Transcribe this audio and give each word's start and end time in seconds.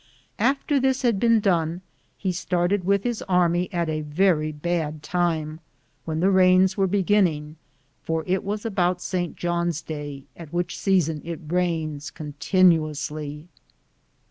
After 0.39 0.79
this 0.79 1.03
had 1.03 1.19
been 1.19 1.39
done, 1.39 1.81
he 2.17 2.31
started 2.31 2.85
with 2.85 3.03
his 3.03 3.21
army 3.29 3.71
at 3.71 3.87
a 3.87 4.01
very 4.01 4.51
bad 4.51 5.03
time, 5.03 5.59
when 6.05 6.21
the 6.21 6.31
rains 6.31 6.75
were 6.75 6.87
beginning, 6.87 7.55
for 8.01 8.23
it 8.25 8.43
was 8.43 8.65
about 8.65 8.99
Saint 8.99 9.35
John's 9.35 9.83
day, 9.83 10.23
at 10.35 10.51
which 10.51 10.75
season 10.75 11.21
it 11.23 11.41
rains 11.47 12.09
continuously. 12.09 13.47